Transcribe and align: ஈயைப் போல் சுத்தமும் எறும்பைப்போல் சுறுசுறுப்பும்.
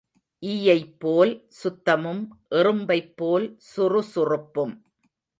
ஈயைப் 0.43 0.93
போல் 0.99 1.33
சுத்தமும் 1.49 2.23
எறும்பைப்போல் 2.51 3.45
சுறுசுறுப்பும். 3.69 4.73